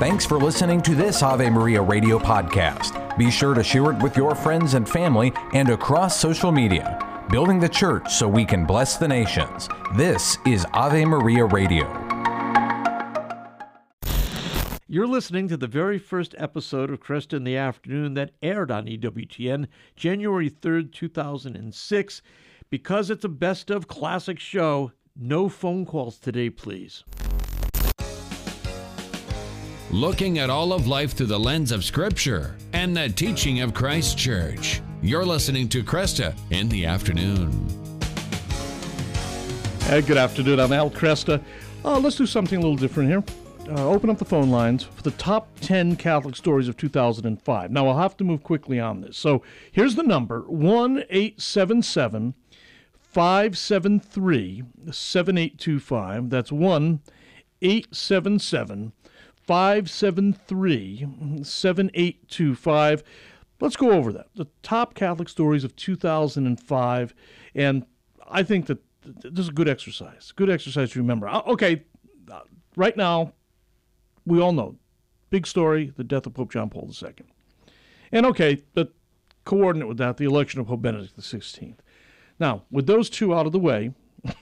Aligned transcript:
Thanks 0.00 0.24
for 0.24 0.38
listening 0.38 0.80
to 0.84 0.94
this 0.94 1.22
Ave 1.22 1.50
Maria 1.50 1.82
radio 1.82 2.18
podcast. 2.18 3.18
Be 3.18 3.30
sure 3.30 3.52
to 3.52 3.62
share 3.62 3.92
it 3.92 4.02
with 4.02 4.16
your 4.16 4.34
friends 4.34 4.72
and 4.72 4.88
family 4.88 5.30
and 5.52 5.68
across 5.68 6.18
social 6.18 6.50
media. 6.50 7.26
Building 7.28 7.60
the 7.60 7.68
church 7.68 8.10
so 8.10 8.26
we 8.26 8.46
can 8.46 8.64
bless 8.64 8.96
the 8.96 9.06
nations. 9.06 9.68
This 9.96 10.38
is 10.46 10.64
Ave 10.72 11.04
Maria 11.04 11.44
Radio. 11.44 11.84
You're 14.88 15.06
listening 15.06 15.48
to 15.48 15.58
the 15.58 15.66
very 15.66 15.98
first 15.98 16.34
episode 16.38 16.90
of 16.90 17.00
Kresta 17.00 17.34
in 17.34 17.44
the 17.44 17.58
Afternoon 17.58 18.14
that 18.14 18.30
aired 18.42 18.70
on 18.70 18.86
EWTN 18.86 19.66
January 19.96 20.48
3rd, 20.48 20.94
2006. 20.94 22.22
Because 22.70 23.10
it's 23.10 23.26
a 23.26 23.28
best 23.28 23.68
of 23.68 23.86
classic 23.86 24.38
show, 24.38 24.92
no 25.14 25.50
phone 25.50 25.84
calls 25.84 26.18
today, 26.18 26.48
please. 26.48 27.04
Looking 29.92 30.38
at 30.38 30.50
all 30.50 30.72
of 30.72 30.86
life 30.86 31.12
through 31.12 31.26
the 31.26 31.38
lens 31.38 31.72
of 31.72 31.84
Scripture 31.84 32.56
and 32.72 32.96
the 32.96 33.08
teaching 33.08 33.60
of 33.60 33.74
Christ 33.74 34.16
Church. 34.16 34.80
You're 35.02 35.24
listening 35.24 35.68
to 35.70 35.82
Kresta 35.82 36.32
in 36.50 36.68
the 36.68 36.86
afternoon. 36.86 37.50
Hey, 39.80 40.02
good 40.02 40.16
afternoon. 40.16 40.60
I'm 40.60 40.72
Al 40.72 40.90
Kresta. 40.90 41.42
Uh, 41.84 41.98
let's 41.98 42.14
do 42.14 42.26
something 42.26 42.58
a 42.58 42.60
little 42.60 42.76
different 42.76 43.08
here. 43.08 43.24
Uh, 43.68 43.88
open 43.88 44.10
up 44.10 44.18
the 44.18 44.24
phone 44.24 44.50
lines 44.50 44.84
for 44.84 45.02
the 45.02 45.10
top 45.12 45.48
10 45.60 45.96
Catholic 45.96 46.36
stories 46.36 46.68
of 46.68 46.76
2005. 46.76 47.70
Now, 47.72 47.88
I'll 47.88 47.98
have 47.98 48.16
to 48.18 48.24
move 48.24 48.44
quickly 48.44 48.78
on 48.78 49.00
this. 49.00 49.16
So 49.16 49.42
here's 49.72 49.96
the 49.96 50.04
number 50.04 50.42
1 50.42 51.04
877 51.10 52.34
573 53.00 54.62
7825. 54.92 56.30
That's 56.30 56.52
1 56.52 57.00
877 57.62 58.92
573 59.46 61.06
7825. 61.42 63.02
Let's 63.60 63.76
go 63.76 63.92
over 63.92 64.12
that. 64.12 64.28
The 64.34 64.46
top 64.62 64.94
Catholic 64.94 65.28
stories 65.28 65.64
of 65.64 65.76
2005. 65.76 67.14
And 67.54 67.84
I 68.30 68.42
think 68.42 68.66
that 68.66 68.78
this 69.02 69.44
is 69.44 69.48
a 69.48 69.52
good 69.52 69.68
exercise. 69.68 70.32
Good 70.32 70.50
exercise 70.50 70.92
to 70.92 70.98
remember. 70.98 71.28
Uh, 71.28 71.42
okay, 71.46 71.84
uh, 72.30 72.40
right 72.76 72.96
now, 72.96 73.32
we 74.24 74.40
all 74.40 74.52
know 74.52 74.76
big 75.30 75.46
story 75.46 75.92
the 75.96 76.04
death 76.04 76.26
of 76.26 76.34
Pope 76.34 76.52
John 76.52 76.70
Paul 76.70 76.90
II. 76.90 77.14
And 78.12 78.26
okay, 78.26 78.62
the 78.74 78.90
coordinate 79.44 79.88
with 79.88 79.98
that, 79.98 80.16
the 80.16 80.24
election 80.24 80.60
of 80.60 80.66
Pope 80.66 80.82
Benedict 80.82 81.16
XVI. 81.18 81.74
Now, 82.38 82.64
with 82.70 82.86
those 82.86 83.10
two 83.10 83.34
out 83.34 83.46
of 83.46 83.52
the 83.52 83.58
way, 83.58 83.92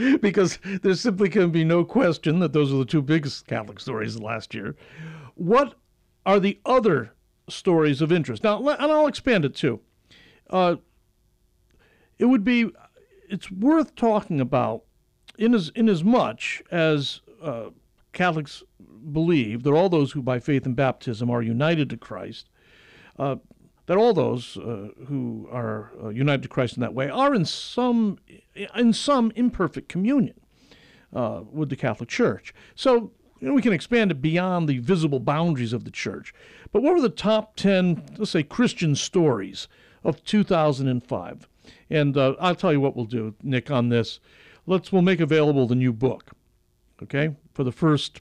because 0.20 0.58
there 0.82 0.94
simply 0.94 1.28
can 1.28 1.50
be 1.50 1.64
no 1.64 1.84
question 1.84 2.38
that 2.40 2.52
those 2.52 2.72
are 2.72 2.76
the 2.78 2.84
two 2.84 3.02
biggest 3.02 3.46
Catholic 3.46 3.80
stories 3.80 4.18
last 4.18 4.54
year. 4.54 4.76
What 5.34 5.74
are 6.26 6.40
the 6.40 6.58
other 6.64 7.12
stories 7.48 8.00
of 8.00 8.12
interest? 8.12 8.44
Now, 8.44 8.58
and 8.58 8.92
I'll 8.92 9.06
expand 9.06 9.44
it 9.44 9.54
too. 9.54 9.80
Uh, 10.48 10.76
it 12.18 12.26
would 12.26 12.44
be, 12.44 12.70
it's 13.28 13.50
worth 13.50 13.94
talking 13.94 14.40
about 14.40 14.82
in 15.38 15.54
as, 15.54 15.70
in 15.74 15.88
as 15.88 16.04
much 16.04 16.62
as 16.70 17.20
uh, 17.42 17.70
Catholics 18.12 18.62
believe 19.12 19.62
that 19.62 19.72
all 19.72 19.88
those 19.88 20.12
who 20.12 20.22
by 20.22 20.38
faith 20.38 20.66
and 20.66 20.76
baptism 20.76 21.30
are 21.30 21.42
united 21.42 21.88
to 21.90 21.96
Christ, 21.96 22.48
uh, 23.18 23.36
that 23.90 23.98
all 23.98 24.14
those 24.14 24.56
uh, 24.56 24.86
who 25.08 25.48
are 25.50 25.90
uh, 26.00 26.10
united 26.10 26.44
to 26.44 26.48
Christ 26.48 26.76
in 26.76 26.80
that 26.80 26.94
way 26.94 27.10
are 27.10 27.34
in 27.34 27.44
some 27.44 28.18
in 28.78 28.92
some 28.92 29.32
imperfect 29.34 29.88
communion 29.88 30.38
uh, 31.12 31.40
with 31.50 31.70
the 31.70 31.76
Catholic 31.76 32.08
Church. 32.08 32.54
So 32.76 33.10
you 33.40 33.48
know, 33.48 33.52
we 33.52 33.62
can 33.62 33.72
expand 33.72 34.12
it 34.12 34.22
beyond 34.22 34.68
the 34.68 34.78
visible 34.78 35.18
boundaries 35.18 35.72
of 35.72 35.82
the 35.82 35.90
church. 35.90 36.32
But 36.70 36.84
what 36.84 36.94
were 36.94 37.00
the 37.00 37.08
top 37.08 37.56
ten, 37.56 38.04
let's 38.16 38.30
say, 38.30 38.44
Christian 38.44 38.94
stories 38.94 39.66
of 40.04 40.22
2005? 40.22 41.48
And 41.90 42.16
uh, 42.16 42.36
I'll 42.38 42.54
tell 42.54 42.72
you 42.72 42.80
what 42.80 42.94
we'll 42.94 43.06
do, 43.06 43.34
Nick, 43.42 43.72
on 43.72 43.88
this. 43.88 44.20
Let's 44.68 44.92
we'll 44.92 45.02
make 45.02 45.18
available 45.18 45.66
the 45.66 45.74
new 45.74 45.92
book. 45.92 46.30
Okay, 47.02 47.34
for 47.54 47.64
the 47.64 47.72
first, 47.72 48.20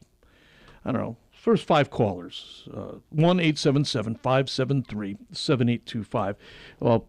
I 0.84 0.91
don't 0.91 1.02
know, 1.02 1.18
first 1.49 1.65
five 1.65 1.89
callers, 1.89 2.67
uh, 2.75 2.99
1 3.09 3.39
877 3.39 4.13
573 4.17 5.17
7825. 5.31 6.35
Well, 6.79 7.07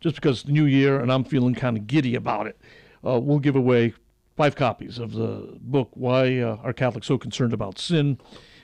just 0.00 0.16
because 0.16 0.38
it's 0.38 0.46
the 0.46 0.52
new 0.52 0.64
year 0.64 0.98
and 0.98 1.12
I'm 1.12 1.22
feeling 1.22 1.54
kind 1.54 1.76
of 1.76 1.86
giddy 1.86 2.16
about 2.16 2.48
it, 2.48 2.58
uh, 3.06 3.20
we'll 3.20 3.38
give 3.38 3.54
away 3.54 3.94
five 4.36 4.56
copies 4.56 4.98
of 4.98 5.12
the 5.12 5.56
book, 5.60 5.90
Why 5.94 6.40
uh, 6.40 6.56
Are 6.64 6.72
Catholics 6.72 7.06
So 7.06 7.18
Concerned 7.18 7.52
About 7.52 7.78
Sin? 7.78 8.18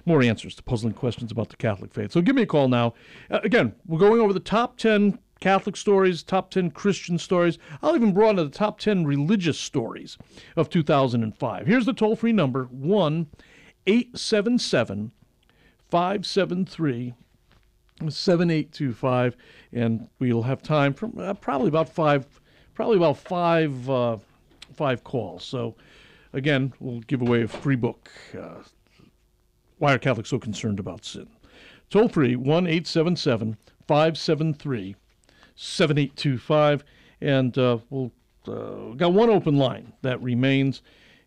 More 0.05 0.21
answers 0.21 0.57
to 0.57 0.65
puzzling 0.65 0.95
questions 0.95 1.31
about 1.31 1.49
the 1.49 1.57
Catholic 1.57 1.95
faith. 1.95 2.11
So 2.11 2.21
give 2.21 2.35
me 2.35 2.43
a 2.43 2.47
call 2.47 2.67
now. 2.67 2.95
Uh, 3.31 3.39
again, 3.45 3.73
we're 3.87 4.01
going 4.01 4.21
over 4.21 4.33
the 4.33 4.41
top 4.41 4.79
10 4.79 5.17
Catholic 5.39 5.77
stories, 5.77 6.25
top 6.25 6.51
10 6.51 6.73
Christian 6.73 7.19
stories. 7.19 7.57
I'll 7.83 7.95
even 7.95 8.13
broaden 8.13 8.37
to 8.39 8.45
the 8.45 8.51
top 8.51 8.81
10 8.81 9.07
religious 9.07 9.61
stories 9.61 10.19
of 10.57 10.71
2005. 10.71 11.67
Here's 11.69 11.87
the 11.87 11.93
toll 11.93 12.17
free 12.17 12.33
number 12.33 12.65
1 12.65 13.29
877 13.87 15.13
573 15.91 17.15
7825 18.09 19.37
and 19.73 20.09
we'll 20.19 20.43
have 20.43 20.63
time 20.63 20.93
for 20.93 21.11
uh, 21.21 21.33
probably 21.35 21.69
about 21.69 21.89
five 21.89 22.27
probably 22.75 22.97
about 22.97 23.17
five 23.17 23.89
uh, 23.89 24.17
five 24.75 25.05
calls. 25.05 25.45
So 25.45 25.77
again 26.33 26.73
we'll 26.81 27.01
give 27.01 27.23
away 27.23 27.43
a 27.43 27.49
free 27.49 27.77
book 27.77 28.11
uh, 28.39 28.63
why 29.79 29.95
are 29.95 29.99
catholics 29.99 30.31
so 30.31 30.39
concerned 30.39 30.81
about 30.81 31.05
sin? 31.05 31.29
Toll 31.91 32.09
free 32.09 32.35
1-877 32.35 33.57
573 33.87 34.97
7825 35.57 36.85
and 37.21 37.57
uh, 37.59 37.79
we'll 37.91 38.11
uh, 38.49 38.95
got 38.97 39.13
one 39.13 39.31
open 39.31 39.57
line 39.57 39.93
that 40.03 40.21
remains 40.23 40.83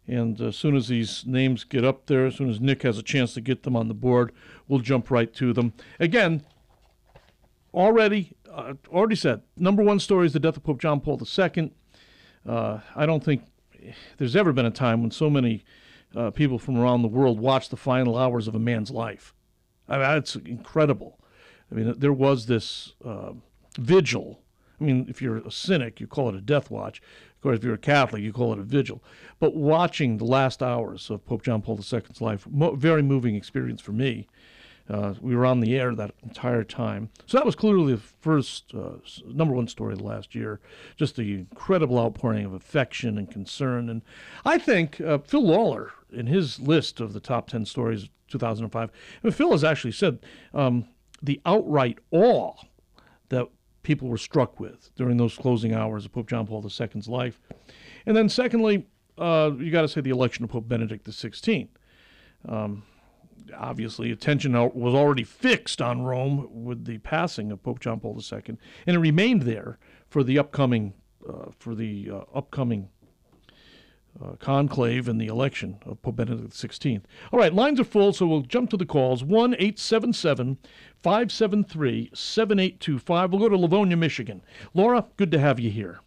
and 0.08 0.40
as 0.40 0.56
soon 0.56 0.76
as 0.76 0.88
these 0.88 1.26
names 1.26 1.64
get 1.64 1.84
up 1.84 2.06
there, 2.06 2.28
as 2.28 2.36
soon 2.36 2.50
as 2.50 2.62
Nick 2.62 2.84
has 2.84 2.98
a 2.98 3.04
chance 3.04 3.34
to 3.34 3.42
get 3.42 3.64
them 3.64 3.76
on 3.76 3.90
the 3.90 3.94
board, 3.94 4.32
we'll 4.68 4.80
jump 4.80 5.12
right 5.12 5.34
to 5.34 5.52
them. 5.52 5.74
Again, 6.00 6.44
already, 7.74 8.34
uh, 8.52 8.74
already 8.88 9.16
said, 9.16 9.42
number 9.58 9.84
one 9.84 10.00
story 10.00 10.26
is 10.26 10.34
the 10.34 10.40
death 10.40 10.58
of 10.58 10.64
Pope 10.64 10.80
John 10.80 11.02
Paul 11.02 11.22
II. 11.22 11.72
Uh, 12.48 12.80
I 12.96 13.06
don't 13.06 13.24
think 13.24 13.44
there's 14.18 14.36
ever 14.36 14.54
been 14.54 14.66
a 14.66 14.72
time 14.72 15.02
when 15.02 15.12
so 15.12 15.30
many 15.30 15.66
uh, 16.16 16.32
people 16.32 16.58
from 16.58 16.78
around 16.78 17.02
the 17.02 17.08
world 17.10 17.40
watch 17.40 17.70
the 17.70 17.78
final 17.78 18.18
hours 18.18 18.48
of 18.48 18.56
a 18.56 18.60
man's 18.60 18.92
life. 18.92 19.34
I 19.90 19.94
mean, 19.94 20.02
that's 20.02 20.36
incredible. 20.36 21.20
I 21.72 21.76
mean, 21.76 21.94
there 21.98 22.14
was 22.14 22.46
this 22.46 22.94
uh, 23.04 23.34
vigil. 23.78 24.42
I 24.80 24.84
mean, 24.84 25.06
if 25.10 25.22
you're 25.22 25.38
a 25.38 25.52
cynic, 25.52 26.00
you 26.00 26.08
call 26.08 26.30
it 26.30 26.36
a 26.36 26.42
death 26.42 26.72
watch. 26.72 27.02
Of 27.38 27.42
course, 27.42 27.58
if 27.58 27.64
you're 27.64 27.76
a 27.76 27.78
Catholic, 27.78 28.24
you 28.24 28.34
call 28.34 28.52
it 28.54 28.60
a 28.60 28.64
vigil. 28.64 29.04
But 29.40 29.56
watching 29.56 30.18
the 30.18 30.26
last 30.26 30.64
hours 30.64 31.12
of 31.12 31.24
Pope 31.24 31.44
John 31.44 31.62
Paul 31.62 31.78
II's 31.78 32.20
life, 32.20 32.48
mo- 32.50 32.76
very 32.76 33.04
moving 33.04 33.36
experience 33.36 33.80
for 33.80 33.92
me. 33.92 34.28
Uh, 34.90 35.14
we 35.22 35.36
were 35.36 35.46
on 35.46 35.60
the 35.60 35.78
air 35.78 35.94
that 35.94 36.16
entire 36.24 36.64
time. 36.64 37.10
So 37.26 37.38
that 37.38 37.46
was 37.46 37.56
clearly 37.56 37.94
the 37.94 38.00
first 38.00 38.74
uh, 38.74 38.94
number 39.28 39.54
one 39.54 39.68
story 39.68 39.94
of 39.94 40.00
the 40.00 40.06
last 40.06 40.34
year. 40.34 40.60
Just 40.96 41.18
the 41.18 41.34
incredible 41.34 42.00
outpouring 42.00 42.46
of 42.46 42.54
affection 42.54 43.18
and 43.18 43.30
concern. 43.30 43.90
And 43.90 44.02
I 44.46 44.58
think 44.58 45.00
uh, 45.02 45.20
Phil 45.20 45.46
Lawler, 45.46 45.92
in 46.12 46.26
his 46.26 46.60
list 46.60 47.00
of 47.02 47.14
the 47.14 47.20
top 47.20 47.50
10 47.50 47.66
stories 47.66 48.04
of 48.04 48.10
2005, 48.30 48.90
Phil 49.32 49.52
has 49.52 49.64
actually 49.64 49.92
said 49.92 50.20
um, 50.54 50.88
the 51.22 51.42
outright 51.46 52.00
awe 52.12 52.54
that 53.30 53.48
people 53.88 54.10
were 54.10 54.18
struck 54.18 54.60
with 54.60 54.94
during 54.98 55.16
those 55.16 55.38
closing 55.38 55.74
hours 55.74 56.04
of 56.04 56.12
Pope 56.12 56.28
John 56.28 56.46
Paul 56.46 56.62
II's 56.62 57.08
life. 57.08 57.40
And 58.06 58.18
then, 58.18 58.28
secondly, 58.28 58.86
uh, 59.18 59.52
you 59.58 59.72
got 59.72 59.84
to 59.84 59.88
say 59.88 60.02
the 60.02 60.10
election 60.10 60.44
of 60.44 60.50
Pope 60.50 60.68
Benedict 60.68 61.08
XVI. 61.08 61.70
Um, 62.50 62.84
obviously, 63.58 64.12
attention 64.12 64.52
was 64.74 64.94
already 64.94 65.24
fixed 65.24 65.82
on 65.82 66.02
Rome 66.02 66.50
with 66.66 66.84
the 66.84 66.98
passing 66.98 67.50
of 67.50 67.64
Pope 67.64 67.80
John 67.80 68.02
Paul 68.02 68.22
II, 68.22 68.42
and 68.48 68.58
it 68.86 69.00
remained 69.00 69.44
there 69.44 69.80
for 70.10 70.22
the 70.22 70.38
upcoming 70.38 70.94
uh, 71.28 71.52
for 71.58 71.74
the 71.74 72.12
uh, 72.12 72.38
upcoming 72.38 72.90
uh, 74.24 74.36
conclave 74.40 75.08
and 75.08 75.20
the 75.20 75.28
election 75.28 75.78
of 75.86 76.02
Pope 76.02 76.18
Benedict 76.18 76.52
XVI. 76.52 77.02
All 77.32 77.40
right, 77.40 77.54
lines 77.54 77.80
are 77.80 77.84
full, 77.86 78.14
so 78.14 78.26
we'll 78.26 78.42
jump 78.42 78.70
to 78.72 78.78
the 78.78 78.86
calls. 78.86 79.24
1 79.24 79.54
877 79.54 80.58
573 81.04 82.12
7825. 82.14 83.32
We'll 83.32 83.42
go 83.42 83.50
to 83.50 83.58
Livonia, 83.58 83.98
Michigan. 83.98 84.42
Laura, 84.74 85.06
good 85.18 85.32
to 85.32 85.40
have 85.40 85.60
you 85.60 85.70
here. 85.70 86.00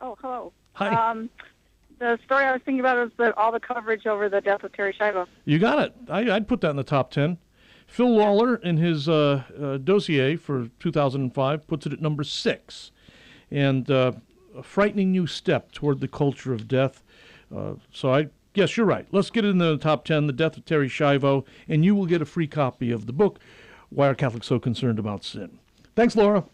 Oh, 0.00 0.16
hello. 0.20 0.52
Hi. 0.74 1.10
Um, 1.10 1.30
the 1.98 2.18
story 2.24 2.44
I 2.44 2.52
was 2.52 2.60
thinking 2.64 2.80
about 2.80 2.98
is 2.98 3.12
the, 3.16 3.36
all 3.36 3.52
the 3.52 3.60
coverage 3.60 4.06
over 4.06 4.28
the 4.28 4.40
death 4.40 4.64
of 4.64 4.72
Terri 4.72 4.94
Schiavo. 4.96 5.26
You 5.44 5.58
got 5.58 5.78
it. 5.78 5.94
I, 6.08 6.24
would 6.24 6.48
put 6.48 6.60
that 6.62 6.70
in 6.70 6.76
the 6.76 6.82
top 6.82 7.10
10. 7.12 7.38
Phil 7.86 8.16
Lawler, 8.16 8.56
in 8.56 8.78
his 8.78 9.08
uh, 9.08 9.44
uh, 9.60 9.76
dossier 9.76 10.36
for 10.36 10.68
2005, 10.80 11.66
puts 11.66 11.86
it 11.86 11.92
at 11.92 12.00
number 12.00 12.24
six. 12.24 12.90
And 13.50 13.90
uh, 13.90 14.12
a 14.56 14.62
frightening 14.62 15.12
new 15.12 15.26
step 15.26 15.72
toward 15.72 16.00
the 16.00 16.08
culture 16.08 16.52
of 16.52 16.66
death. 16.66 17.01
Uh, 17.54 17.74
so 17.92 18.14
I 18.14 18.28
Yes, 18.54 18.76
you're 18.76 18.86
right. 18.86 19.06
Let's 19.12 19.30
get 19.30 19.46
it 19.46 19.48
in 19.48 19.58
the 19.58 19.78
top 19.78 20.04
10, 20.04 20.26
The 20.26 20.32
Death 20.32 20.58
of 20.58 20.64
Terri 20.66 20.86
Schiavo, 20.86 21.46
and 21.68 21.84
you 21.84 21.94
will 21.94 22.04
get 22.04 22.20
a 22.20 22.26
free 22.26 22.46
copy 22.46 22.90
of 22.90 23.06
the 23.06 23.12
book, 23.12 23.38
Why 23.88 24.08
Are 24.08 24.14
Catholics 24.14 24.46
So 24.46 24.58
Concerned 24.58 24.98
About 24.98 25.24
Sin? 25.24 25.58
Thanks, 25.96 26.14
Laura. 26.16 26.44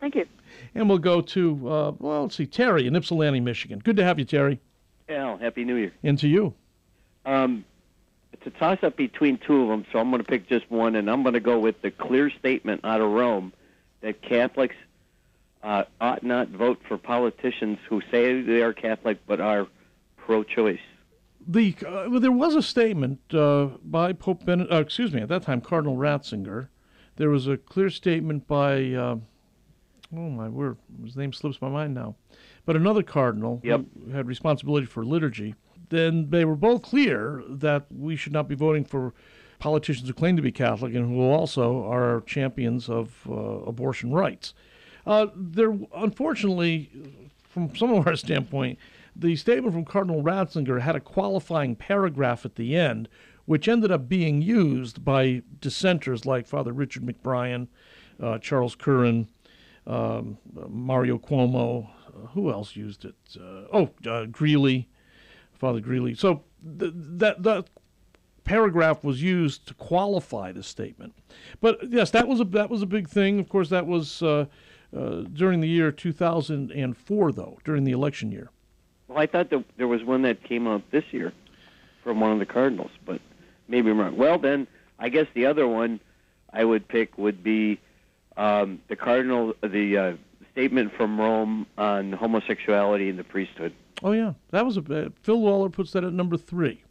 Thank 0.00 0.16
you. 0.16 0.26
And 0.74 0.88
we'll 0.88 0.98
go 0.98 1.20
to, 1.20 1.70
uh, 1.70 1.92
well, 2.00 2.22
let's 2.22 2.34
see, 2.34 2.46
Terry 2.46 2.88
in 2.88 2.96
Ypsilanti, 2.96 3.38
Michigan. 3.38 3.78
Good 3.78 3.96
to 3.96 4.04
have 4.04 4.18
you, 4.18 4.24
Terry. 4.24 4.60
Al, 5.08 5.36
Happy 5.38 5.64
New 5.64 5.76
Year. 5.76 5.92
And 6.02 6.18
to 6.18 6.26
you. 6.26 6.54
Um, 7.24 7.64
it's 8.32 8.46
a 8.46 8.50
toss 8.50 8.82
up 8.82 8.96
between 8.96 9.38
two 9.38 9.62
of 9.62 9.68
them, 9.68 9.86
so 9.92 10.00
I'm 10.00 10.10
going 10.10 10.22
to 10.22 10.28
pick 10.28 10.48
just 10.48 10.68
one, 10.70 10.96
and 10.96 11.08
I'm 11.08 11.22
going 11.22 11.34
to 11.34 11.40
go 11.40 11.60
with 11.60 11.80
the 11.82 11.92
clear 11.92 12.30
statement 12.30 12.80
out 12.82 13.00
of 13.00 13.10
Rome 13.10 13.52
that 14.00 14.22
Catholics 14.22 14.76
uh, 15.62 15.84
ought 16.00 16.24
not 16.24 16.48
vote 16.48 16.80
for 16.88 16.98
politicians 16.98 17.78
who 17.88 18.00
say 18.10 18.42
they 18.42 18.62
are 18.62 18.72
Catholic 18.72 19.18
but 19.26 19.40
are 19.40 19.68
pro 20.28 20.44
choice. 20.44 20.78
The, 21.48 21.74
uh, 21.86 22.04
well, 22.10 22.20
there 22.20 22.30
was 22.30 22.54
a 22.54 22.62
statement 22.62 23.18
uh, 23.32 23.68
by 23.82 24.12
Pope 24.12 24.44
Benedict, 24.44 24.70
uh, 24.70 24.76
excuse 24.76 25.14
me, 25.14 25.22
at 25.22 25.28
that 25.30 25.42
time, 25.42 25.62
Cardinal 25.62 25.96
Ratzinger. 25.96 26.68
There 27.16 27.30
was 27.30 27.48
a 27.48 27.56
clear 27.56 27.88
statement 27.88 28.46
by, 28.46 28.92
uh, 28.92 29.16
oh 30.14 30.28
my 30.30 30.48
word, 30.50 30.76
his 31.02 31.16
name 31.16 31.32
slips 31.32 31.62
my 31.62 31.70
mind 31.70 31.94
now, 31.94 32.14
but 32.66 32.76
another 32.76 33.02
cardinal 33.02 33.60
Yep. 33.64 33.80
who 34.04 34.10
had 34.10 34.26
responsibility 34.26 34.84
for 34.86 35.02
liturgy. 35.04 35.54
Then 35.88 36.28
they 36.28 36.44
were 36.44 36.54
both 36.56 36.82
clear 36.82 37.42
that 37.48 37.86
we 37.90 38.14
should 38.14 38.34
not 38.34 38.46
be 38.46 38.54
voting 38.54 38.84
for 38.84 39.14
politicians 39.58 40.06
who 40.08 40.12
claim 40.14 40.36
to 40.36 40.42
be 40.42 40.52
Catholic 40.52 40.94
and 40.94 41.08
who 41.08 41.22
also 41.22 41.82
are 41.90 42.20
champions 42.26 42.90
of 42.90 43.26
uh, 43.26 43.32
abortion 43.32 44.12
rights. 44.12 44.52
Uh, 45.06 45.28
there, 45.34 45.76
unfortunately, 45.96 46.90
from 47.48 47.74
some 47.74 47.90
of 47.94 48.06
our 48.06 48.16
standpoint, 48.16 48.78
the 49.14 49.36
statement 49.36 49.74
from 49.74 49.84
Cardinal 49.84 50.22
Ratzinger 50.22 50.80
had 50.80 50.96
a 50.96 51.00
qualifying 51.00 51.76
paragraph 51.76 52.44
at 52.44 52.56
the 52.56 52.76
end, 52.76 53.08
which 53.46 53.68
ended 53.68 53.90
up 53.90 54.08
being 54.08 54.42
used 54.42 55.04
by 55.04 55.42
dissenters 55.60 56.26
like 56.26 56.46
Father 56.46 56.72
Richard 56.72 57.04
McBrien, 57.04 57.68
uh, 58.22 58.38
Charles 58.38 58.74
Curran, 58.74 59.28
um, 59.86 60.38
Mario 60.68 61.18
Cuomo. 61.18 61.88
Uh, 62.08 62.26
who 62.28 62.50
else 62.50 62.76
used 62.76 63.04
it? 63.04 63.14
Uh, 63.36 63.64
oh, 63.72 63.90
uh, 64.06 64.26
Greeley, 64.26 64.88
Father 65.54 65.80
Greeley. 65.80 66.14
So 66.14 66.42
th- 66.78 66.92
that 66.94 67.42
that 67.42 67.68
paragraph 68.44 69.04
was 69.04 69.22
used 69.22 69.68
to 69.68 69.74
qualify 69.74 70.52
the 70.52 70.62
statement. 70.62 71.14
But 71.60 71.78
yes, 71.90 72.10
that 72.12 72.26
was 72.26 72.40
a 72.40 72.44
that 72.44 72.70
was 72.70 72.82
a 72.82 72.86
big 72.86 73.08
thing. 73.08 73.38
Of 73.38 73.48
course, 73.48 73.68
that 73.68 73.86
was 73.86 74.22
uh, 74.22 74.46
uh, 74.96 75.22
during 75.32 75.60
the 75.60 75.68
year 75.68 75.92
2004, 75.92 77.32
though, 77.32 77.58
during 77.64 77.84
the 77.84 77.92
election 77.92 78.32
year. 78.32 78.50
Well, 79.08 79.18
I 79.18 79.26
thought 79.26 79.50
that 79.50 79.64
there 79.76 79.88
was 79.88 80.04
one 80.04 80.22
that 80.22 80.44
came 80.44 80.66
out 80.66 80.82
this 80.90 81.04
year 81.12 81.32
from 82.04 82.20
one 82.20 82.32
of 82.32 82.38
the 82.38 82.46
Cardinals, 82.46 82.90
but 83.04 83.20
maybe 83.66 83.90
I'm 83.90 83.98
wrong. 83.98 84.16
Well, 84.16 84.38
then 84.38 84.66
I 84.98 85.08
guess 85.08 85.26
the 85.34 85.46
other 85.46 85.66
one 85.66 85.98
I 86.52 86.64
would 86.64 86.86
pick 86.88 87.16
would 87.16 87.42
be 87.42 87.80
um, 88.36 88.80
the 88.88 88.96
Cardinal, 88.96 89.54
the 89.62 89.96
uh, 89.96 90.12
statement 90.52 90.92
from 90.94 91.18
Rome 91.18 91.66
on 91.76 92.12
homosexuality 92.12 93.08
in 93.08 93.16
the 93.16 93.24
priesthood. 93.24 93.72
Oh 94.02 94.12
yeah, 94.12 94.34
that 94.50 94.64
was 94.64 94.76
a 94.76 94.80
uh, 94.80 95.08
Phil 95.22 95.40
Lawler 95.40 95.70
puts 95.70 95.92
that 95.92 96.04
at 96.04 96.12
number 96.12 96.36
three. 96.36 96.82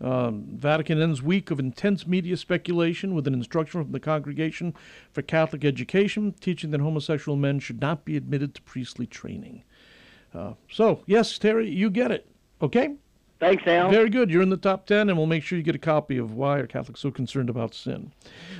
Um, 0.00 0.44
Vatican 0.52 1.02
ends 1.02 1.20
week 1.20 1.50
of 1.50 1.58
intense 1.58 2.06
media 2.06 2.36
speculation 2.36 3.14
with 3.14 3.26
an 3.26 3.34
instruction 3.34 3.82
from 3.82 3.90
the 3.90 3.98
Congregation 3.98 4.74
for 5.12 5.22
Catholic 5.22 5.64
Education 5.64 6.32
teaching 6.40 6.70
that 6.70 6.80
homosexual 6.80 7.36
men 7.36 7.58
should 7.58 7.80
not 7.80 8.04
be 8.04 8.16
admitted 8.16 8.54
to 8.54 8.62
priestly 8.62 9.06
training. 9.06 9.64
Uh, 10.34 10.52
so 10.70 11.02
yes, 11.06 11.38
Terry, 11.38 11.68
you 11.68 11.90
get 11.90 12.10
it. 12.10 12.28
Okay. 12.62 12.96
Thanks, 13.40 13.64
Al. 13.68 13.88
Very 13.88 14.10
good. 14.10 14.30
You're 14.30 14.42
in 14.42 14.50
the 14.50 14.56
top 14.56 14.86
10, 14.86 15.08
and 15.08 15.16
we'll 15.16 15.28
make 15.28 15.44
sure 15.44 15.56
you 15.56 15.62
get 15.62 15.76
a 15.76 15.78
copy 15.78 16.18
of 16.18 16.34
Why 16.34 16.58
Are 16.58 16.66
Catholics 16.66 17.00
So 17.00 17.12
Concerned 17.12 17.48
About 17.48 17.72
Sin. 17.72 18.12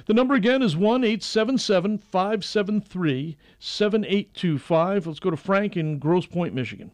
The 0.07 0.15
number 0.15 0.35
again 0.35 0.63
is 0.63 0.77
1 0.77 1.03
877 1.03 1.99
573 1.99 3.37
7825. 3.59 5.07
Let's 5.07 5.19
go 5.19 5.31
to 5.31 5.37
Frank 5.37 5.77
in 5.77 5.99
Grosse 5.99 6.27
Pointe, 6.27 6.55
Michigan. 6.55 6.93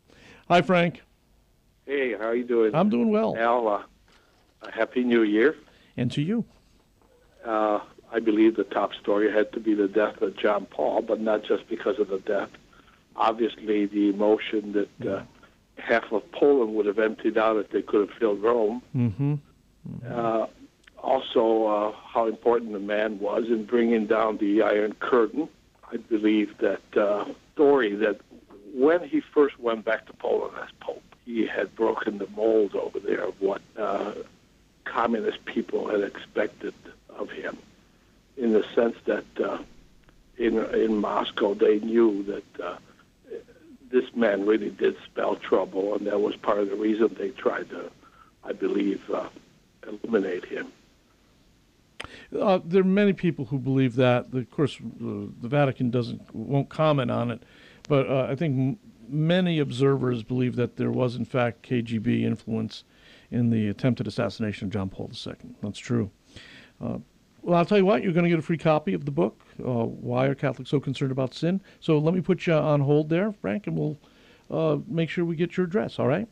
Hi, 0.48 0.62
Frank. 0.62 1.02
Hey, 1.84 2.12
how 2.12 2.28
are 2.28 2.34
you 2.34 2.44
doing? 2.44 2.74
I'm 2.74 2.88
doing 2.88 3.10
well. 3.10 3.36
Al, 3.36 3.68
uh, 3.68 3.82
a 4.62 4.70
happy 4.70 5.04
new 5.04 5.22
year. 5.22 5.54
And 5.98 6.10
to 6.12 6.22
you. 6.22 6.46
Uh, 7.44 7.80
I 8.10 8.20
believe 8.20 8.56
the 8.56 8.64
top 8.64 8.94
story 8.94 9.30
had 9.30 9.52
to 9.52 9.60
be 9.60 9.74
the 9.74 9.88
death 9.88 10.22
of 10.22 10.36
John 10.38 10.66
Paul, 10.66 11.02
but 11.02 11.20
not 11.20 11.44
just 11.44 11.68
because 11.68 11.98
of 11.98 12.08
the 12.08 12.20
death. 12.20 12.48
Obviously, 13.16 13.86
the 13.86 14.08
emotion 14.08 14.72
that 14.72 15.08
uh, 15.08 15.22
half 15.78 16.10
of 16.12 16.30
Poland 16.32 16.74
would 16.74 16.86
have 16.86 16.98
emptied 16.98 17.38
out 17.38 17.56
if 17.56 17.70
they 17.70 17.82
could 17.82 18.08
have 18.08 18.18
filled 18.18 18.42
Rome. 18.42 18.82
Mm-hmm. 18.94 19.34
Uh, 20.08 20.46
also, 20.98 21.66
uh, 21.66 21.92
how 21.92 22.26
important 22.26 22.72
the 22.72 22.78
man 22.78 23.18
was 23.20 23.48
in 23.48 23.64
bringing 23.64 24.06
down 24.06 24.38
the 24.38 24.62
Iron 24.62 24.94
Curtain. 24.94 25.48
I 25.92 25.98
believe 25.98 26.56
that 26.58 26.96
uh, 26.96 27.26
story 27.52 27.94
that 27.96 28.20
when 28.74 29.06
he 29.06 29.20
first 29.20 29.58
went 29.60 29.84
back 29.84 30.06
to 30.06 30.12
Poland 30.14 30.54
as 30.62 30.70
Pope, 30.80 31.02
he 31.24 31.46
had 31.46 31.74
broken 31.76 32.18
the 32.18 32.26
mold 32.34 32.74
over 32.74 32.98
there 32.98 33.24
of 33.24 33.40
what 33.40 33.62
uh, 33.78 34.12
communist 34.84 35.44
people 35.44 35.88
had 35.88 36.00
expected 36.00 36.74
of 37.10 37.30
him, 37.30 37.56
in 38.36 38.52
the 38.52 38.64
sense 38.74 38.96
that 39.04 39.24
uh, 39.40 39.58
in 40.36 40.58
in 40.74 40.98
Moscow 40.98 41.54
they 41.54 41.78
knew 41.78 42.22
that 42.24 42.60
uh, 42.64 42.76
this 43.94 44.14
man 44.16 44.44
really 44.44 44.70
did 44.70 44.96
spell 45.04 45.36
trouble, 45.36 45.94
and 45.94 46.06
that 46.08 46.20
was 46.20 46.34
part 46.34 46.58
of 46.58 46.68
the 46.68 46.74
reason 46.74 47.14
they 47.16 47.28
tried 47.30 47.70
to, 47.70 47.90
I 48.42 48.52
believe, 48.52 49.00
uh, 49.08 49.28
eliminate 49.86 50.44
him. 50.44 50.72
Uh, 52.36 52.58
there 52.64 52.80
are 52.80 52.84
many 52.84 53.12
people 53.12 53.44
who 53.44 53.58
believe 53.58 53.94
that. 53.94 54.26
Of 54.34 54.50
course, 54.50 54.76
uh, 54.80 55.30
the 55.40 55.48
Vatican 55.48 55.90
doesn't 55.90 56.34
won't 56.34 56.68
comment 56.68 57.12
on 57.12 57.30
it, 57.30 57.44
but 57.88 58.10
uh, 58.10 58.26
I 58.28 58.34
think 58.34 58.58
m- 58.58 58.78
many 59.08 59.60
observers 59.60 60.24
believe 60.24 60.56
that 60.56 60.76
there 60.76 60.90
was, 60.90 61.14
in 61.14 61.24
fact, 61.24 61.62
KGB 61.62 62.22
influence 62.24 62.82
in 63.30 63.50
the 63.50 63.68
attempted 63.68 64.08
assassination 64.08 64.66
of 64.66 64.72
John 64.72 64.88
Paul 64.88 65.10
II. 65.14 65.34
That's 65.62 65.78
true. 65.78 66.10
Uh, 66.84 66.98
well, 67.44 67.58
I'll 67.58 67.66
tell 67.66 67.78
you 67.78 67.84
what, 67.84 68.02
you're 68.02 68.12
going 68.12 68.24
to 68.24 68.30
get 68.30 68.38
a 68.38 68.42
free 68.42 68.58
copy 68.58 68.94
of 68.94 69.04
the 69.04 69.10
book, 69.10 69.42
uh, 69.60 69.84
Why 69.84 70.26
Are 70.26 70.34
Catholics 70.34 70.70
So 70.70 70.80
Concerned 70.80 71.12
About 71.12 71.34
Sin? 71.34 71.60
So 71.78 71.98
let 71.98 72.14
me 72.14 72.22
put 72.22 72.46
you 72.46 72.54
on 72.54 72.80
hold 72.80 73.10
there, 73.10 73.32
Frank, 73.32 73.66
and 73.66 73.78
we'll 73.78 73.98
uh, 74.50 74.78
make 74.88 75.10
sure 75.10 75.24
we 75.24 75.36
get 75.36 75.56
your 75.56 75.66
address, 75.66 75.98
all 75.98 76.08
right? 76.08 76.26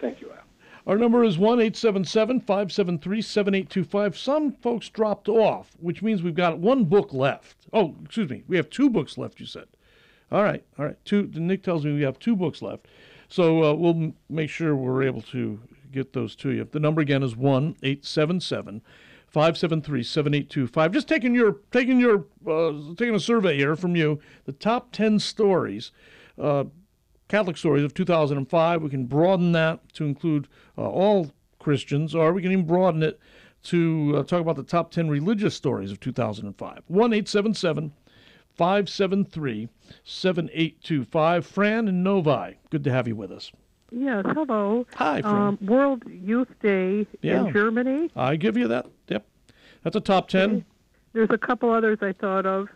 Thank 0.00 0.20
you, 0.20 0.30
Al. 0.32 0.38
Our 0.86 0.98
number 0.98 1.22
is 1.24 1.38
1 1.38 1.60
877 1.60 2.40
573 2.40 3.22
7825. 3.22 4.18
Some 4.18 4.52
folks 4.52 4.88
dropped 4.88 5.28
off, 5.28 5.72
which 5.80 6.02
means 6.02 6.22
we've 6.22 6.34
got 6.34 6.58
one 6.58 6.84
book 6.84 7.12
left. 7.12 7.66
Oh, 7.72 7.94
excuse 8.04 8.28
me. 8.28 8.42
We 8.48 8.56
have 8.56 8.68
two 8.68 8.90
books 8.90 9.16
left, 9.16 9.40
you 9.40 9.46
said. 9.46 9.66
All 10.30 10.42
right, 10.42 10.64
all 10.78 10.84
right. 10.84 10.96
Two. 11.04 11.30
Nick 11.34 11.62
tells 11.62 11.84
me 11.84 11.92
we 11.92 12.02
have 12.02 12.18
two 12.18 12.36
books 12.36 12.62
left. 12.62 12.86
So 13.28 13.64
uh, 13.64 13.74
we'll 13.74 13.90
m- 13.90 14.14
make 14.28 14.50
sure 14.50 14.74
we're 14.76 15.02
able 15.02 15.22
to 15.22 15.60
get 15.92 16.12
those 16.12 16.36
to 16.36 16.50
you. 16.50 16.68
The 16.70 16.80
number 16.80 17.00
again 17.00 17.22
is 17.22 17.36
1 17.36 17.76
877 17.82 18.82
573 19.28 20.02
7825. 20.02 20.92
Just 20.92 21.08
taking 21.08 21.34
your, 21.34 21.58
taking 21.70 22.00
your, 22.00 22.26
uh, 22.46 22.72
taking 22.96 23.14
a 23.14 23.20
survey 23.20 23.56
here 23.56 23.76
from 23.76 23.96
you, 23.96 24.18
the 24.44 24.52
top 24.52 24.92
10 24.92 25.18
stories. 25.18 25.92
Uh, 26.38 26.64
Catholic 27.28 27.56
stories 27.56 27.84
of 27.84 27.92
2005. 27.92 28.82
We 28.82 28.88
can 28.88 29.06
broaden 29.06 29.52
that 29.52 29.92
to 29.94 30.04
include 30.04 30.48
uh, 30.78 30.88
all 30.88 31.32
Christians, 31.58 32.14
or 32.14 32.32
we 32.32 32.42
can 32.42 32.52
even 32.52 32.66
broaden 32.66 33.02
it 33.02 33.18
to 33.64 34.14
uh, 34.16 34.22
talk 34.22 34.40
about 34.40 34.56
the 34.56 34.62
top 34.62 34.92
10 34.92 35.08
religious 35.08 35.54
stories 35.54 35.90
of 35.90 35.98
2005. 35.98 36.82
1 36.86 37.12
877 37.12 37.92
573 38.54 39.68
7825. 40.04 41.46
Fran 41.46 41.88
and 41.88 42.04
Novi, 42.04 42.58
good 42.70 42.84
to 42.84 42.92
have 42.92 43.08
you 43.08 43.16
with 43.16 43.32
us. 43.32 43.50
Yes, 43.90 44.24
hello. 44.34 44.86
Hi. 44.96 45.20
Um, 45.20 45.58
World 45.62 46.02
Youth 46.08 46.48
Day 46.60 47.06
Yeah. 47.22 47.46
in 47.46 47.52
Germany. 47.52 48.10
I 48.16 48.36
give 48.36 48.56
you 48.56 48.68
that. 48.68 48.86
Yep. 49.08 49.24
That's 49.82 49.96
a 49.96 50.00
top 50.00 50.28
10. 50.28 50.64
There's 51.12 51.30
a 51.30 51.38
couple 51.38 51.70
others 51.70 51.98
I 52.02 52.12
thought 52.12 52.46
of. 52.46 52.68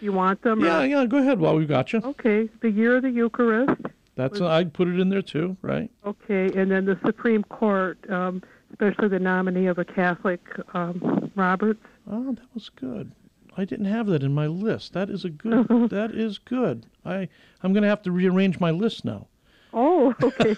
You 0.00 0.12
want 0.12 0.42
them? 0.42 0.62
or- 0.62 0.66
Yeah, 0.66 0.82
yeah, 0.82 1.06
go 1.06 1.18
ahead 1.18 1.38
while 1.40 1.56
we've 1.56 1.68
got 1.68 1.92
you. 1.92 2.00
Okay, 2.04 2.48
the 2.60 2.70
year 2.70 2.96
of 2.96 3.02
the 3.02 3.10
Eucharist. 3.10 3.80
That's 4.14 4.40
I'd 4.40 4.72
put 4.72 4.88
it 4.88 4.98
in 4.98 5.10
there 5.10 5.20
too, 5.22 5.56
right? 5.60 5.90
Okay, 6.06 6.46
and 6.58 6.70
then 6.70 6.86
the 6.86 6.98
Supreme 7.04 7.42
Court, 7.44 7.98
um, 8.10 8.42
especially 8.72 9.08
the 9.08 9.18
nominee 9.18 9.66
of 9.66 9.78
a 9.78 9.84
Catholic, 9.84 10.40
um, 10.74 11.30
Roberts. 11.34 11.84
Oh, 12.10 12.32
that 12.32 12.46
was 12.54 12.70
good. 12.70 13.12
I 13.58 13.64
didn't 13.66 13.86
have 13.86 14.06
that 14.06 14.22
in 14.22 14.32
my 14.34 14.46
list. 14.46 14.94
That 14.94 15.10
is 15.10 15.24
a 15.26 15.30
good. 15.30 15.68
that 15.90 16.12
is 16.14 16.38
good. 16.38 16.86
I 17.04 17.28
I'm 17.62 17.72
going 17.74 17.82
to 17.82 17.88
have 17.88 18.02
to 18.02 18.10
rearrange 18.12 18.58
my 18.58 18.70
list 18.70 19.04
now. 19.04 19.26
Oh, 19.72 20.14
okay. 20.22 20.54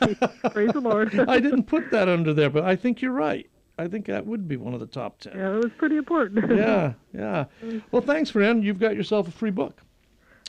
Praise 0.50 0.72
the 0.72 0.80
Lord. 0.80 1.18
I 1.28 1.40
didn't 1.40 1.64
put 1.64 1.90
that 1.90 2.08
under 2.08 2.32
there, 2.32 2.50
but 2.50 2.64
I 2.64 2.76
think 2.76 3.02
you're 3.02 3.12
right. 3.12 3.48
I 3.78 3.86
think 3.86 4.06
that 4.06 4.26
would 4.26 4.48
be 4.48 4.56
one 4.56 4.74
of 4.74 4.80
the 4.80 4.86
top 4.86 5.20
10. 5.20 5.34
Yeah, 5.36 5.54
it 5.54 5.62
was 5.62 5.72
pretty 5.78 5.96
important. 5.96 6.50
Yeah, 6.58 6.94
yeah. 7.14 7.44
Well, 7.92 8.02
thanks, 8.02 8.30
friend. 8.30 8.64
You've 8.64 8.80
got 8.80 8.96
yourself 8.96 9.28
a 9.28 9.30
free 9.30 9.52
book. 9.52 9.80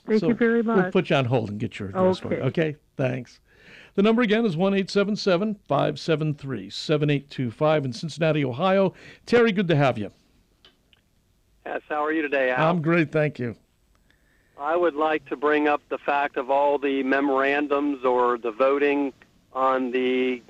Thank 0.08 0.22
So 0.22 0.30
you 0.30 0.34
very 0.34 0.63
much. 0.63 0.78
We'll 0.78 0.92
put 0.92 1.10
you 1.12 1.16
on 1.16 1.25
hold 1.25 1.50
and 1.50 1.60
get 1.60 1.78
your 1.78 1.89
address 1.89 2.20
for 2.20 2.34
you. 2.34 2.39
Okay. 2.39 2.70
Okay, 2.70 2.75
thanks. 2.98 3.39
The 3.96 4.01
number 4.01 4.22
again 4.24 4.46
is 4.46 4.58
1 4.58 4.72
573 4.86 6.70
7825 6.70 7.86
in 7.86 7.94
Cincinnati, 7.94 8.46
Ohio. 8.46 8.94
Terry, 9.25 9.51
good 9.51 9.68
to 9.68 9.75
have 9.75 9.98
you. 9.98 10.12
Yes, 11.66 11.82
how 11.88 12.04
are 12.04 12.12
you 12.12 12.22
today, 12.24 12.50
Al? 12.51 12.70
I'm 12.70 12.82
great, 12.82 13.12
thank 13.12 13.38
you. 13.38 13.56
I 14.60 14.75
would 14.75 14.96
like 14.96 15.25
to 15.30 15.38
bring 15.38 15.68
up 15.68 15.82
the 15.89 15.98
fact 15.98 16.36
of 16.36 16.50
all 16.51 16.78
the 16.78 17.01
memorandums 17.04 18.04
or 18.04 18.38
the 18.38 18.51
voting 18.51 19.13
on 19.54 19.92
the 19.92 20.42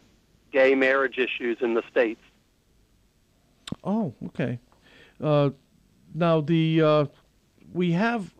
gay 0.51 0.73
marriage 0.73 1.19
issues 1.19 1.57
in 1.61 1.75
the 1.75 1.83
states. 1.91 2.21
Oh, 3.83 4.13
okay. 4.27 4.59
Uh, 5.21 5.51
now 6.15 6.41
the 6.41 6.81
uh, 6.81 7.05
we 7.71 7.91
have 7.91 8.33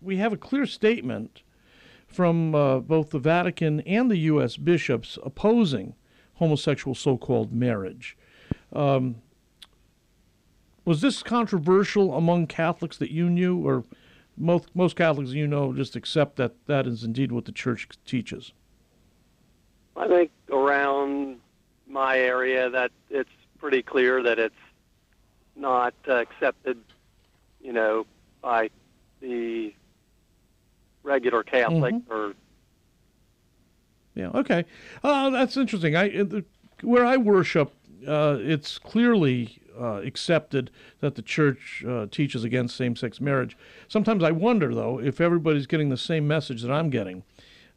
we 0.00 0.16
have 0.16 0.32
a 0.32 0.38
clear 0.38 0.64
statement 0.64 1.42
from 2.06 2.54
uh, 2.54 2.78
both 2.78 3.10
the 3.10 3.18
Vatican 3.18 3.80
and 3.80 4.10
the 4.10 4.16
U.S. 4.18 4.56
bishops 4.56 5.18
opposing 5.22 5.94
homosexual 6.34 6.94
so-called 6.94 7.52
marriage. 7.52 8.16
Um, 8.72 9.16
was 10.84 11.02
this 11.02 11.22
controversial 11.22 12.14
among 12.14 12.46
Catholics 12.46 12.96
that 12.96 13.10
you 13.10 13.28
knew, 13.28 13.58
or 13.66 13.84
most 14.38 14.68
most 14.74 14.96
Catholics 14.96 15.30
you 15.32 15.46
know 15.46 15.72
just 15.72 15.96
accept 15.96 16.36
that 16.36 16.52
that 16.66 16.86
is 16.86 17.04
indeed 17.04 17.32
what 17.32 17.44
the 17.44 17.52
Church 17.52 17.88
teaches? 18.06 18.52
I 19.96 20.06
think 20.06 20.30
around 20.50 21.38
my 21.88 22.18
area 22.18 22.70
that 22.70 22.92
it's 23.10 23.30
pretty 23.58 23.82
clear 23.82 24.22
that 24.22 24.38
it's 24.38 24.54
not 25.56 25.92
uh, 26.06 26.12
accepted, 26.14 26.78
you 27.60 27.72
know, 27.72 28.06
by 28.40 28.70
the 29.20 29.74
regular 31.02 31.42
Catholic 31.42 31.94
Mhm. 31.94 32.02
or 32.10 32.34
Yeah. 34.14 34.30
Okay. 34.34 34.64
Uh, 35.02 35.30
that's 35.30 35.56
interesting. 35.56 35.96
I 35.96 36.10
uh, 36.20 36.24
the, 36.24 36.44
where 36.82 37.04
I 37.04 37.16
worship, 37.16 37.72
uh, 38.06 38.36
it's 38.40 38.78
clearly 38.78 39.60
uh, 39.80 40.00
accepted 40.04 40.70
that 41.00 41.14
the 41.14 41.22
church 41.22 41.84
uh, 41.88 42.06
teaches 42.10 42.44
against 42.44 42.76
same-sex 42.76 43.20
marriage. 43.20 43.56
Sometimes 43.88 44.22
I 44.22 44.30
wonder, 44.30 44.74
though, 44.74 45.00
if 45.00 45.20
everybody's 45.20 45.66
getting 45.66 45.88
the 45.88 45.96
same 45.96 46.26
message 46.26 46.62
that 46.62 46.70
I'm 46.70 46.90
getting. 46.90 47.22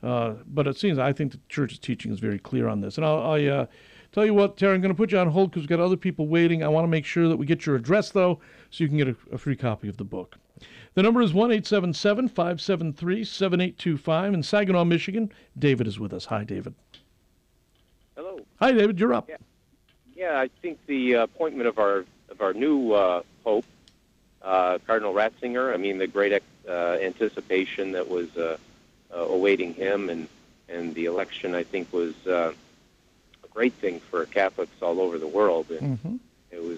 Uh, 0.04 0.36
but 0.48 0.68
it 0.68 0.78
seems 0.78 0.98
I 0.98 1.14
think 1.14 1.32
the 1.32 1.40
church's 1.48 1.80
teaching 1.80 2.12
is 2.12 2.20
very 2.20 2.40
clear 2.40 2.68
on 2.68 2.82
this. 2.82 2.98
And 2.98 3.06
I'll, 3.06 3.22
I 3.22 3.44
uh, 3.46 3.66
tell 4.12 4.26
you 4.26 4.34
what, 4.34 4.58
Terry, 4.58 4.74
I'm 4.74 4.82
going 4.82 4.94
to 4.94 4.98
put 4.98 5.12
you 5.12 5.20
on 5.20 5.30
hold 5.30 5.52
because 5.52 5.64
we've 5.64 5.70
got 5.70 5.80
other 5.80 5.98
people 5.98 6.28
waiting. 6.28 6.64
I 6.64 6.68
want 6.68 6.84
to 6.86 6.90
make 6.90 7.06
sure 7.06 7.28
that 7.28 7.38
we 7.38 7.46
get 7.46 7.66
your 7.66 7.76
address 7.76 8.10
though, 8.10 8.40
so 8.70 8.84
you 8.84 8.88
can 8.88 8.98
get 8.98 9.08
a, 9.08 9.16
a 9.32 9.38
free 9.38 9.56
copy 9.56 9.88
of 9.88 9.98
the 9.98 10.04
book. 10.04 10.38
The 10.94 11.04
number 11.04 11.22
is 11.22 11.34
1 11.34 11.62
573 11.64 13.24
7825 13.24 14.34
in 14.34 14.44
Saginaw, 14.44 14.84
Michigan. 14.86 15.32
David 15.58 15.88
is 15.88 16.00
with 16.00 16.14
us. 16.14 16.26
Hi, 16.26 16.44
David. 16.44 16.76
Hello. 18.16 18.40
Hi, 18.60 18.72
David. 18.74 19.00
You're 19.00 19.14
up. 19.14 19.30
Yeah. 19.30 19.38
Yeah, 20.22 20.40
I 20.40 20.50
think 20.62 20.78
the 20.86 21.14
appointment 21.14 21.68
of 21.68 21.80
our 21.80 22.06
of 22.30 22.42
our 22.42 22.54
new 22.54 22.92
uh, 22.92 23.24
pope, 23.44 23.66
uh, 24.44 24.78
Cardinal 24.86 25.16
Ratzinger. 25.16 25.74
I 25.74 25.78
mean, 25.78 25.98
the 25.98 26.06
great 26.06 26.32
ex- 26.32 26.46
uh, 26.70 27.00
anticipation 27.02 27.94
that 27.94 28.08
was 28.08 28.38
uh, 28.38 28.58
uh, 29.12 29.18
awaiting 29.18 29.74
him, 29.74 30.12
and 30.12 30.28
and 30.70 30.94
the 30.94 31.06
election, 31.06 31.56
I 31.56 31.64
think, 31.64 31.92
was 31.92 32.14
uh, 32.28 32.54
a 33.44 33.48
great 33.48 33.74
thing 33.74 34.00
for 34.00 34.24
Catholics 34.28 34.80
all 34.84 35.02
over 35.02 35.18
the 35.18 35.26
world, 35.28 35.72
and 35.72 35.98
Mm-hmm. 35.98 36.16
it 36.52 36.64
was 36.64 36.78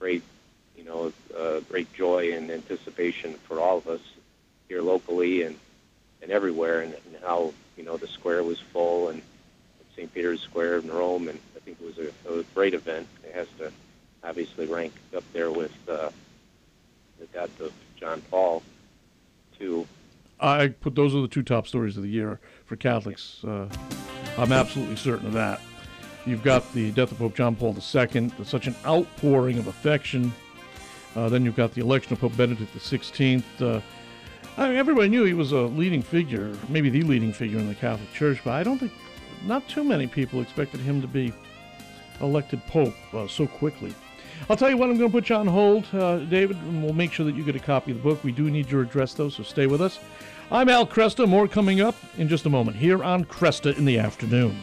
great, 0.00 0.24
you 0.76 0.82
know, 0.82 1.12
uh, 1.38 1.60
great 1.70 1.92
joy 1.92 2.32
and 2.32 2.50
anticipation 2.50 3.34
for 3.34 3.60
all 3.60 3.78
of 3.78 3.86
us 3.86 4.02
here 4.68 4.82
locally 4.82 5.42
and 5.42 5.56
and 6.22 6.32
everywhere, 6.32 6.80
and, 6.80 6.92
and 6.92 7.22
how 7.22 7.54
you 7.76 7.84
know 7.84 7.96
the 7.98 8.08
square 8.08 8.42
was 8.42 8.58
full 8.58 9.10
and 9.10 9.22
St. 9.94 10.12
Peter's 10.12 10.40
Square 10.42 10.78
in 10.78 10.90
Rome, 10.90 11.28
and 11.28 11.38
think 11.64 11.78
it 11.80 11.86
was 11.86 11.98
a, 11.98 12.40
a 12.40 12.42
great 12.54 12.74
event. 12.74 13.06
It 13.24 13.34
has 13.34 13.48
to 13.58 13.72
obviously 14.22 14.66
rank 14.66 14.92
up 15.16 15.24
there 15.32 15.50
with 15.50 15.72
uh, 15.88 16.10
the 17.18 17.26
death 17.26 17.60
of 17.60 17.72
John 17.96 18.22
Paul, 18.30 18.62
too. 19.58 19.86
I 20.40 20.68
put 20.68 20.94
those 20.94 21.14
are 21.14 21.22
the 21.22 21.28
two 21.28 21.42
top 21.42 21.66
stories 21.66 21.96
of 21.96 22.02
the 22.02 22.08
year 22.08 22.40
for 22.66 22.76
Catholics. 22.76 23.42
Uh, 23.44 23.68
I'm 24.36 24.52
absolutely 24.52 24.96
certain 24.96 25.26
of 25.26 25.32
that. 25.34 25.60
You've 26.26 26.42
got 26.42 26.70
the 26.72 26.90
death 26.92 27.12
of 27.12 27.18
Pope 27.18 27.34
John 27.34 27.54
Paul 27.54 27.74
II, 27.74 28.32
such 28.44 28.66
an 28.66 28.74
outpouring 28.84 29.58
of 29.58 29.66
affection. 29.66 30.32
Uh, 31.14 31.28
then 31.28 31.44
you've 31.44 31.56
got 31.56 31.74
the 31.74 31.80
election 31.80 32.12
of 32.14 32.20
Pope 32.20 32.36
Benedict 32.36 32.74
XVI. 32.74 33.42
Uh, 33.60 33.80
I 34.56 34.68
mean, 34.68 34.76
everybody 34.76 35.08
knew 35.08 35.24
he 35.24 35.34
was 35.34 35.52
a 35.52 35.60
leading 35.60 36.02
figure, 36.02 36.56
maybe 36.68 36.88
the 36.88 37.02
leading 37.02 37.32
figure 37.32 37.58
in 37.58 37.68
the 37.68 37.74
Catholic 37.74 38.12
Church, 38.12 38.40
but 38.44 38.52
I 38.52 38.62
don't 38.62 38.78
think, 38.78 38.92
not 39.44 39.68
too 39.68 39.84
many 39.84 40.06
people 40.06 40.40
expected 40.40 40.80
him 40.80 41.02
to 41.02 41.06
be 41.06 41.32
elected 42.20 42.64
Pope 42.66 42.94
uh, 43.12 43.26
so 43.26 43.46
quickly. 43.46 43.94
I'll 44.50 44.56
tell 44.56 44.68
you 44.70 44.76
what, 44.76 44.90
I'm 44.90 44.98
going 44.98 45.10
to 45.10 45.14
put 45.14 45.28
you 45.28 45.36
on 45.36 45.46
hold, 45.46 45.86
uh, 45.94 46.18
David, 46.18 46.56
and 46.56 46.82
we'll 46.82 46.92
make 46.92 47.12
sure 47.12 47.24
that 47.24 47.34
you 47.34 47.44
get 47.44 47.56
a 47.56 47.60
copy 47.60 47.92
of 47.92 47.98
the 47.98 48.02
book. 48.02 48.22
We 48.24 48.32
do 48.32 48.50
need 48.50 48.70
your 48.70 48.82
address, 48.82 49.14
though, 49.14 49.28
so 49.28 49.42
stay 49.42 49.66
with 49.66 49.80
us. 49.80 49.98
I'm 50.50 50.68
Al 50.68 50.86
Kresta. 50.86 51.26
More 51.26 51.48
coming 51.48 51.80
up 51.80 51.94
in 52.18 52.28
just 52.28 52.44
a 52.44 52.50
moment 52.50 52.76
here 52.76 53.02
on 53.02 53.24
Kresta 53.24 53.76
in 53.78 53.84
the 53.84 53.98
afternoon. 53.98 54.62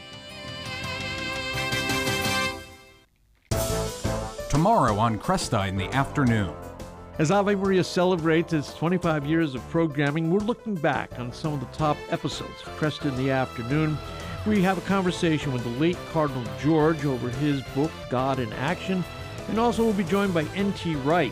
Tomorrow 4.49 4.97
on 4.99 5.17
Kresta 5.17 5.67
in 5.67 5.77
the 5.77 5.89
afternoon. 5.95 6.53
As 7.17 7.29
Ave 7.29 7.55
Maria 7.55 7.83
celebrates 7.83 8.53
its 8.53 8.73
25 8.73 9.25
years 9.25 9.53
of 9.53 9.67
programming, 9.69 10.31
we're 10.31 10.39
looking 10.39 10.75
back 10.75 11.19
on 11.19 11.31
some 11.31 11.53
of 11.53 11.59
the 11.59 11.65
top 11.67 11.97
episodes 12.09 12.61
of 12.65 12.75
Crest 12.77 13.05
in 13.05 13.15
the 13.17 13.31
Afternoon. 13.31 13.97
We 14.47 14.63
have 14.63 14.79
a 14.79 14.81
conversation 14.81 15.53
with 15.53 15.63
the 15.63 15.79
late 15.79 15.97
Cardinal 16.11 16.43
George 16.59 17.05
over 17.05 17.29
his 17.29 17.61
book, 17.75 17.91
God 18.09 18.39
in 18.39 18.51
Action, 18.53 19.03
and 19.49 19.59
also 19.59 19.83
we'll 19.83 19.93
be 19.93 20.03
joined 20.03 20.33
by 20.33 20.45
N.T. 20.55 20.95
Wright, 20.95 21.31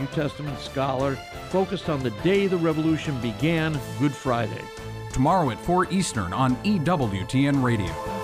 New 0.00 0.06
Testament 0.06 0.58
scholar 0.58 1.16
focused 1.50 1.90
on 1.90 2.02
the 2.02 2.10
day 2.22 2.46
the 2.46 2.56
revolution 2.56 3.20
began, 3.20 3.78
Good 3.98 4.12
Friday. 4.12 4.64
Tomorrow 5.12 5.50
at 5.50 5.60
4 5.60 5.92
Eastern 5.92 6.32
on 6.32 6.56
EWTN 6.64 7.62
Radio. 7.62 8.15